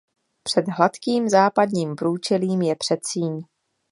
[0.43, 3.41] Před hladkým západním průčelím je předsíň.